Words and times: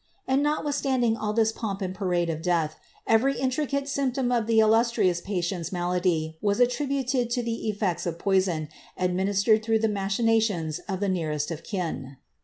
And 0.27 0.41
notwithstanding 0.41 1.15
all 1.15 1.31
this 1.31 1.51
pomp 1.51 1.79
and 1.83 1.93
parade 1.93 2.31
of 2.31 2.41
death, 2.41 2.75
every 3.05 3.37
intricate 3.39 3.87
symptom 3.87 4.31
of 4.31 4.47
the 4.47 4.59
illustrious 4.59 5.21
patient^s 5.21 5.71
malady 5.71 6.39
was 6.41 6.59
attributed 6.59 7.29
to 7.29 7.43
the 7.43 7.71
efiects 7.71 8.07
of 8.07 8.17
poison, 8.17 8.69
administered 8.97 9.61
through 9.63 9.77
the 9.77 9.87
machinations 9.87 10.79
of 10.89 11.01
the 11.01 11.07
nearest 11.09 11.51
of 11.51 11.63
kin. 11.63 12.17